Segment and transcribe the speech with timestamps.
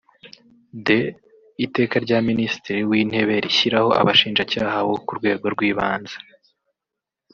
[0.85, 0.87] d)
[1.65, 6.17] Iteka rya Minisitiri w’Intebe rishyiraho Abashinjacyaha bo ku Rwego rw’Ibanze